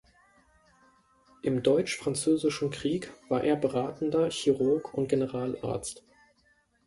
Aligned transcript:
Im 1.43 1.61
Deutsch-Französischen 1.61 2.71
Krieg 2.71 3.13
war 3.29 3.43
er 3.43 3.55
Beratender 3.55 4.31
Chirurg 4.31 4.95
und 4.95 5.09
Generalarzt. 5.09 6.03